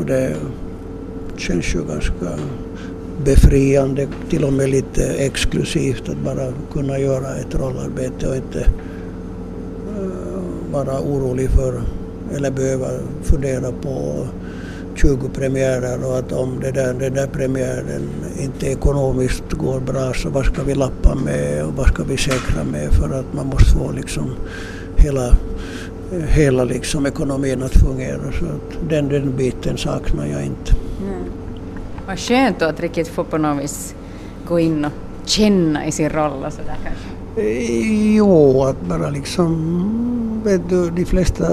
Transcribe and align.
Och 0.00 0.06
det 0.06 0.36
känns 1.36 1.74
ju 1.74 1.84
ganska 1.84 2.38
befriande, 3.24 4.08
till 4.30 4.44
och 4.44 4.52
med 4.52 4.70
lite 4.70 5.04
exklusivt 5.04 6.08
att 6.08 6.24
bara 6.24 6.52
kunna 6.72 6.98
göra 6.98 7.36
ett 7.36 7.54
rollarbete 7.54 8.28
och 8.28 8.36
inte 8.36 8.60
eh, 8.60 10.72
vara 10.72 11.00
orolig 11.00 11.50
för 11.50 11.82
eller 12.36 12.50
behöva 12.50 12.88
fundera 13.22 13.72
på 13.82 14.26
20 14.94 15.28
premiärer 15.28 16.04
och 16.04 16.18
att 16.18 16.32
om 16.32 16.60
det 16.60 16.70
där, 16.70 16.94
den 16.94 17.14
där 17.14 17.26
premiären 17.26 18.02
inte 18.38 18.66
ekonomiskt 18.66 19.52
går 19.52 19.80
bra 19.80 20.12
så 20.14 20.28
vad 20.28 20.44
ska 20.44 20.62
vi 20.62 20.74
lappa 20.74 21.14
med 21.14 21.64
och 21.64 21.72
vad 21.76 21.86
ska 21.86 22.02
vi 22.02 22.16
säkra 22.16 22.64
med? 22.64 22.92
För 22.92 23.18
att 23.18 23.34
man 23.34 23.46
måste 23.46 23.70
få 23.70 23.92
liksom 23.92 24.34
hela, 24.96 25.36
hela 26.28 26.64
liksom 26.64 27.06
ekonomin 27.06 27.62
att 27.62 27.72
fungera. 27.72 28.32
Så 28.38 28.44
att 28.44 28.88
den, 28.88 29.08
den 29.08 29.36
biten 29.36 29.78
saknar 29.78 30.26
jag 30.26 30.44
inte. 30.44 30.72
Mm. 31.02 31.24
Vad 32.06 32.18
skönt 32.18 32.62
att 32.62 32.80
riktigt 32.80 33.08
få 33.08 33.24
på 33.24 33.38
något 33.38 33.62
vis 33.62 33.94
gå 34.48 34.60
in 34.60 34.84
och 34.84 34.92
känna 35.24 35.86
i 35.86 35.92
sin 35.92 36.10
roll 36.10 36.44
och 36.46 36.52
sådär 36.52 36.76
kanske? 36.84 37.06
Eh, 37.36 38.16
jo, 38.16 38.62
att 38.62 38.80
bara 38.80 39.10
liksom, 39.10 40.42
vet 40.44 40.68
du, 40.68 40.90
de 40.90 41.04
flesta 41.04 41.46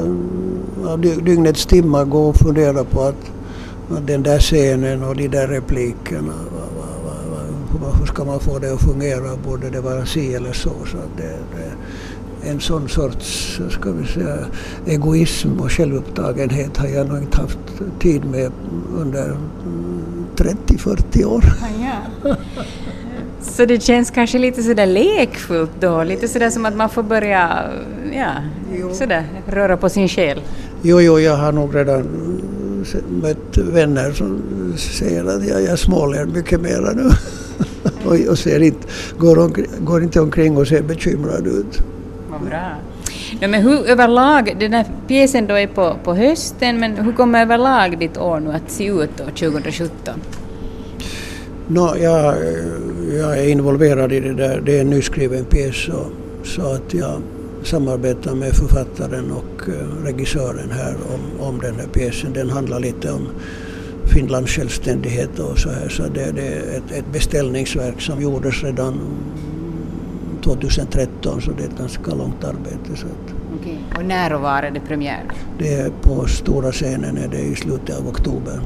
av 0.85 1.01
dygnets 1.01 1.65
timmar 1.65 2.05
gå 2.05 2.29
och 2.29 2.35
fundera 2.35 2.84
på 2.84 3.01
att, 3.01 3.31
att 3.91 4.07
den 4.07 4.23
där 4.23 4.39
scenen 4.39 5.03
och 5.03 5.15
de 5.15 5.27
där 5.27 5.48
replikerna, 5.48 6.34
hur 7.99 8.05
ska 8.05 8.23
man 8.23 8.39
få 8.39 8.59
det 8.59 8.73
att 8.73 8.81
fungera? 8.81 9.35
Borde 9.45 9.70
det 9.70 9.81
vara 9.81 10.05
si 10.05 10.34
eller 10.34 10.53
så? 10.53 10.71
så 10.85 10.98
det, 11.17 11.23
det, 11.23 11.71
en 12.49 12.59
sån 12.59 12.90
sorts, 12.90 13.59
ska 13.70 13.91
vi 13.91 14.07
säga, 14.07 14.38
egoism 14.85 15.59
och 15.59 15.71
självupptagenhet 15.71 16.77
har 16.77 16.88
jag 16.88 17.07
nog 17.07 17.17
inte 17.17 17.38
haft 17.38 17.59
tid 17.99 18.26
med 18.26 18.52
under 18.98 19.38
30-40 20.35 21.26
år. 21.26 21.43
Ja. 21.80 22.35
Så 23.41 23.65
det 23.65 23.84
känns 23.84 24.12
kanske 24.12 24.38
lite 24.38 24.63
sådär 24.63 24.85
lekfullt 24.85 25.71
då, 25.79 26.04
lite 26.04 26.27
sådär 26.27 26.49
som 26.49 26.65
att 26.65 26.76
man 26.76 26.90
får 26.90 27.04
börja 27.04 27.63
ja, 28.13 28.32
sådär, 28.93 29.26
röra 29.48 29.77
på 29.77 29.90
sin 29.90 30.07
själ? 30.07 30.41
Jo, 30.82 31.01
jo, 31.01 31.20
jag 31.20 31.38
har 31.38 31.51
nog 31.51 31.76
redan 31.76 32.07
mött 33.21 33.57
vänner 33.57 34.12
som 34.12 34.41
säger 34.77 35.26
att 35.26 35.48
jag, 35.48 35.63
jag 35.63 35.79
småler 35.79 36.26
mycket 36.26 36.62
mera 36.62 36.93
nu. 36.93 37.10
och, 38.05 38.30
och 38.30 38.40
ser 38.40 38.63
inte, 38.63 38.88
går, 39.18 39.40
omkring, 39.40 39.66
går 39.80 40.04
inte 40.04 40.20
omkring 40.20 40.58
och 40.58 40.68
ser 40.68 40.82
bekymrad 40.82 41.48
ut. 41.48 41.82
Vad 42.30 42.41
bra. 42.41 42.76
Ja, 43.40 43.48
men 43.48 43.62
hur 43.62 43.90
överlag, 43.90 44.55
den 44.60 44.74
här 44.74 44.86
pjäsen 45.08 45.48
då 45.48 45.54
är 45.54 45.68
på, 45.68 45.96
på 46.04 46.16
hösten, 46.16 46.80
men 46.80 46.98
hur 46.98 47.12
kommer 47.12 47.41
överlag 47.41 48.00
ditt 48.00 48.18
år 48.18 48.40
nu 48.40 48.52
att 48.52 48.72
se 48.72 48.88
ut 48.88 49.10
då 49.18 49.24
2017? 49.24 50.22
No, 51.68 51.98
jag, 51.98 52.35
jag 53.18 53.40
är 53.40 53.48
involverad 53.48 54.12
i 54.12 54.20
det 54.20 54.34
där, 54.34 54.62
det 54.66 54.78
är 54.78 54.82
en 54.82 54.90
nyskriven 54.90 55.46
pjäs 55.46 55.76
så, 55.76 56.05
så 56.44 56.62
att 56.62 56.94
jag 56.94 57.22
samarbetar 57.63 58.35
med 58.35 58.54
författaren 58.54 59.32
och 59.32 59.70
eh, 59.70 60.04
regissören 60.05 60.72
här 60.72 60.96
om, 61.13 61.48
om 61.48 61.60
den 61.60 61.76
här 61.76 61.88
pjäsen. 61.88 62.34
Den 62.34 62.50
handlar 62.50 62.80
lite 62.80 63.12
om 63.12 63.28
Finlands 64.13 64.52
självständighet 64.52 65.40
och 65.40 65.58
så 65.58 65.69
här. 65.69 65.90
Så 65.90 66.03
det, 66.03 66.31
det 66.31 66.47
är 66.47 66.78
ett, 66.78 66.91
ett 66.91 67.12
beställningsverk 67.13 68.02
som 68.02 68.22
gjordes 68.22 68.63
redan 68.63 69.00
2013 70.44 71.41
så 71.41 71.52
det 71.52 71.63
är 71.63 71.68
ett 71.68 71.78
ganska 71.78 72.16
långt 72.16 72.44
arbete. 72.44 72.96
Så 72.96 73.08
att, 73.08 73.34
Okej. 73.59 73.80
Och 73.97 74.06
när 74.06 74.34
och 74.34 74.41
var 74.41 74.63
är 74.63 74.72
det 74.72 74.80
premiär? 74.80 75.24
Det 75.59 75.74
är 75.74 75.90
på 75.90 76.28
stora 76.28 76.72
scenen 76.72 77.18
är 77.18 77.28
det 77.28 77.41
i 77.41 77.56
slutet 77.56 78.00
av 78.00 78.08
oktober. 78.08 78.62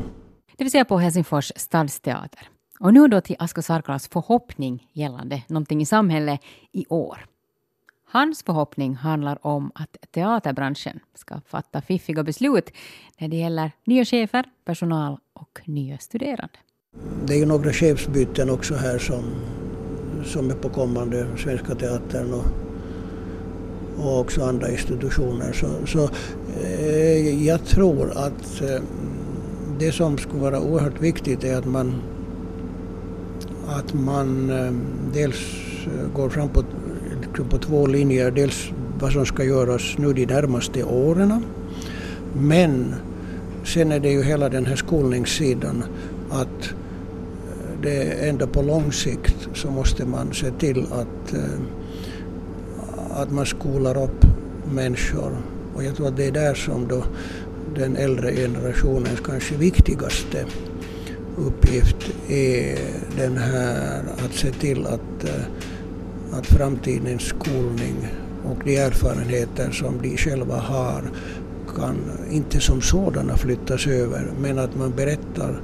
Det 0.57 0.63
vill 0.63 0.71
säga 0.71 0.85
på 0.85 0.97
Helsingfors 0.97 1.51
stadsteater. 1.55 2.47
Och 2.79 2.93
nu 2.93 3.07
då 3.07 3.21
till 3.21 3.35
Asko 3.39 3.61
Sarkolas 3.61 4.07
förhoppning 4.07 4.83
gällande 4.93 5.41
någonting 5.47 5.81
i 5.81 5.85
samhället 5.85 6.39
i 6.71 6.85
år. 6.89 7.25
Hans 8.13 8.43
förhoppning 8.43 8.95
handlar 8.95 9.47
om 9.47 9.71
att 9.75 9.97
teaterbranschen 10.11 10.99
ska 11.15 11.41
fatta 11.47 11.81
fiffiga 11.81 12.23
beslut 12.23 12.69
när 13.19 13.27
det 13.27 13.35
gäller 13.35 13.71
nya 13.85 14.05
chefer, 14.05 14.45
personal 14.65 15.17
och 15.33 15.59
nya 15.65 15.97
studerande. 15.97 16.57
Det 17.25 17.33
är 17.33 17.37
ju 17.37 17.45
några 17.45 17.73
chefsbyten 17.73 18.49
också 18.49 18.75
här 18.75 18.97
som, 18.97 19.23
som 20.25 20.49
är 20.49 20.55
på 20.55 20.69
kommande 20.69 21.27
Svenska 21.37 21.75
Teatern 21.75 22.33
och, 22.33 22.45
och 24.05 24.19
också 24.19 24.43
andra 24.43 24.71
institutioner. 24.71 25.53
Så, 25.53 25.87
så 25.87 26.09
eh, 26.63 27.45
jag 27.45 27.65
tror 27.65 28.11
att 28.11 28.61
eh, 28.61 28.81
det 29.79 29.91
som 29.91 30.17
skulle 30.17 30.41
vara 30.41 30.61
oerhört 30.61 31.01
viktigt 31.01 31.43
är 31.43 31.57
att 31.57 31.65
man, 31.65 32.01
att 33.67 33.93
man 33.93 34.49
eh, 34.49 34.73
dels 35.13 35.39
går 36.15 36.29
fram 36.29 36.49
på 36.49 36.63
på 37.43 37.57
två 37.57 37.87
linjer. 37.87 38.31
Dels 38.31 38.71
vad 38.99 39.11
som 39.11 39.25
ska 39.25 39.43
göras 39.43 39.95
nu 39.97 40.13
de 40.13 40.25
närmaste 40.25 40.83
åren. 40.83 41.45
Men 42.33 42.95
sen 43.65 43.91
är 43.91 43.99
det 43.99 44.09
ju 44.09 44.23
hela 44.23 44.49
den 44.49 44.65
här 44.65 44.75
skolningssidan 44.75 45.83
att 46.29 46.63
eh, 46.67 47.81
det 47.83 48.03
är 48.03 48.29
ändå 48.29 48.47
på 48.47 48.61
lång 48.61 48.91
sikt 48.91 49.49
så 49.53 49.71
måste 49.71 50.05
man 50.05 50.33
se 50.33 50.51
till 50.51 50.85
att, 50.91 51.33
eh, 51.33 51.59
att 53.09 53.31
man 53.31 53.45
skolar 53.45 54.03
upp 54.03 54.25
människor. 54.73 55.37
Och 55.75 55.83
jag 55.83 55.95
tror 55.95 56.07
att 56.07 56.17
det 56.17 56.25
är 56.25 56.31
där 56.31 56.53
som 56.53 56.87
då 56.87 57.03
den 57.75 57.95
äldre 57.95 58.35
generationens 58.35 59.19
kanske 59.19 59.55
viktigaste 59.55 60.45
uppgift 61.37 62.11
är 62.29 62.79
den 63.17 63.37
här 63.37 64.03
att 64.25 64.33
se 64.33 64.51
till 64.51 64.85
att 64.85 65.23
eh, 65.23 65.45
att 66.31 66.45
framtidens 66.45 67.21
skolning 67.21 68.07
och 68.45 68.57
de 68.65 68.77
erfarenheter 68.77 69.71
som 69.71 70.01
de 70.01 70.17
själva 70.17 70.55
har 70.55 71.03
kan 71.75 71.97
inte 72.31 72.59
som 72.59 72.81
sådana 72.81 73.37
flyttas 73.37 73.87
över 73.87 74.31
men 74.41 74.59
att 74.59 74.75
man 74.75 74.91
berättar 74.95 75.61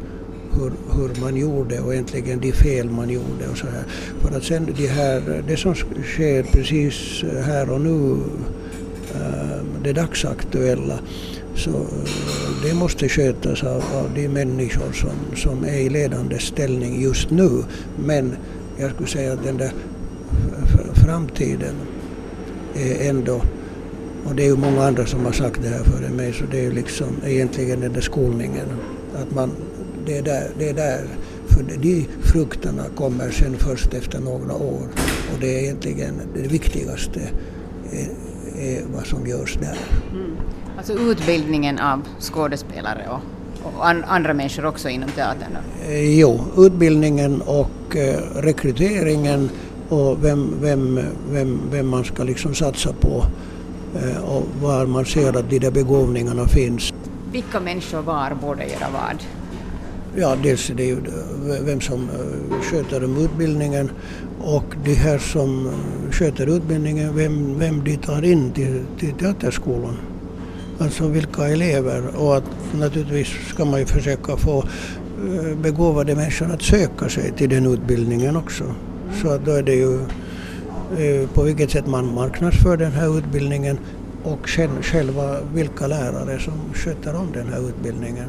hur, 0.51 0.71
hur 0.95 1.21
man 1.21 1.35
gjorde 1.35 1.79
och 1.79 1.93
egentligen 1.93 2.39
de 2.39 2.51
fel 2.51 2.89
man 2.89 3.09
gjorde 3.09 3.47
och 3.51 3.57
så 3.57 3.67
här. 3.67 3.83
För 4.21 4.37
att 4.37 4.43
sen 4.43 4.73
de 4.77 4.87
här, 4.87 5.43
det 5.47 5.57
som 5.57 5.75
sker 5.75 6.43
precis 6.43 7.23
här 7.43 7.69
och 7.69 7.81
nu, 7.81 8.17
ehm, 9.15 9.67
det 9.83 9.93
dagsaktuella, 9.93 10.99
så 11.55 11.69
eh, 11.69 12.63
det 12.63 12.73
måste 12.73 13.09
skötas 13.09 13.63
av, 13.63 13.83
av 13.95 14.09
de 14.15 14.27
människor 14.27 14.91
som, 14.91 15.35
som 15.35 15.63
är 15.63 15.77
i 15.77 15.89
ledande 15.89 16.39
ställning 16.39 17.01
just 17.01 17.29
nu. 17.29 17.63
Men 18.05 18.35
jag 18.79 18.91
skulle 18.91 19.09
säga 19.09 19.33
att 19.33 19.43
den 19.43 19.57
där 19.57 19.71
framtiden 20.93 21.75
är 22.75 23.09
ändå, 23.09 23.41
och 24.25 24.35
det 24.35 24.43
är 24.43 24.47
ju 24.47 24.57
många 24.57 24.83
andra 24.83 25.05
som 25.05 25.25
har 25.25 25.31
sagt 25.31 25.61
det 25.61 25.69
här 25.69 25.83
före 25.83 26.09
mig, 26.09 26.33
så 26.33 26.43
det 26.51 26.59
är 26.59 26.63
ju 26.63 26.71
liksom 26.71 27.07
egentligen 27.25 27.79
den 27.79 27.93
där 27.93 28.01
skolningen. 28.01 28.67
Att 29.15 29.35
man, 29.35 29.51
det, 30.05 30.17
är 30.17 30.21
där, 30.21 30.51
det 30.59 30.69
är 30.69 30.73
där, 30.73 31.07
för 31.47 31.63
de 31.63 32.07
frukterna 32.21 32.83
kommer 32.95 33.29
sen 33.29 33.57
först 33.57 33.93
efter 33.93 34.19
några 34.19 34.55
år. 34.55 34.87
Och 35.33 35.39
det 35.39 35.59
är 35.59 35.63
egentligen 35.63 36.13
det 36.35 36.47
viktigaste 36.47 37.19
är, 37.91 38.09
är 38.61 38.81
vad 38.93 39.05
som 39.05 39.27
görs 39.27 39.57
där. 39.61 39.77
Mm. 40.11 40.37
Alltså 40.77 40.93
utbildningen 40.93 41.79
av 41.79 42.01
skådespelare 42.19 43.07
och 43.09 43.21
och 43.75 43.87
andra 43.89 44.33
människor 44.33 44.65
också 44.65 44.89
inom 44.89 45.09
teatern? 45.09 45.57
Eh, 45.87 46.19
jo, 46.19 46.39
utbildningen 46.57 47.41
och 47.41 47.95
eh, 47.95 48.19
rekryteringen 48.35 49.49
och 49.89 50.23
vem, 50.23 50.53
vem, 50.61 50.99
vem, 51.31 51.59
vem 51.71 51.87
man 51.87 52.03
ska 52.03 52.23
liksom 52.23 52.55
satsa 52.55 52.93
på 52.93 53.25
eh, 53.95 54.23
och 54.23 54.43
var 54.61 54.85
man 54.85 55.05
ser 55.05 55.37
att 55.37 55.49
de 55.49 55.59
där 55.59 55.71
begåvningarna 55.71 56.47
finns. 56.47 56.93
Vilka 57.31 57.59
människor 57.59 58.01
var 58.01 58.37
borde 58.41 58.63
göra 58.63 58.87
vad? 58.93 59.23
Ja, 60.15 60.35
dels 60.43 60.69
är 60.69 60.73
det 60.75 60.83
ju 60.83 60.97
vem 61.61 61.81
som 61.81 62.09
eh, 62.09 62.61
sköter 62.61 63.05
om 63.05 63.17
utbildningen 63.17 63.89
och 64.41 64.75
de 64.85 64.93
här 64.93 65.17
som 65.17 65.71
sköter 66.11 66.47
utbildningen, 66.47 67.15
vem, 67.15 67.59
vem 67.59 67.83
de 67.83 67.97
tar 67.97 68.25
in 68.25 68.51
till, 68.51 68.83
till 68.99 69.13
teaterskolan. 69.13 69.97
Alltså 70.79 71.07
vilka 71.07 71.47
elever 71.47 72.03
och 72.17 72.37
att 72.37 72.43
naturligtvis 72.79 73.27
ska 73.49 73.65
man 73.65 73.79
ju 73.79 73.85
försöka 73.85 74.37
få 74.37 74.57
eh, 74.57 75.57
begåvade 75.61 76.15
människor 76.15 76.51
att 76.51 76.61
söka 76.61 77.09
sig 77.09 77.31
till 77.31 77.49
den 77.49 77.65
utbildningen 77.65 78.35
också. 78.35 78.63
Så 79.13 79.37
då 79.45 79.51
är 79.51 79.63
det 79.63 79.75
ju 79.75 79.99
eh, 80.97 81.29
på 81.29 81.43
vilket 81.43 81.71
sätt 81.71 81.87
man 81.87 82.13
marknadsför 82.13 82.77
den 82.77 82.91
här 82.91 83.17
utbildningen 83.17 83.77
och 84.23 84.47
själva 84.81 85.37
vilka 85.53 85.87
lärare 85.87 86.39
som 86.39 86.53
sköter 86.73 87.15
om 87.15 87.31
den 87.33 87.47
här 87.47 87.69
utbildningen. 87.69 88.25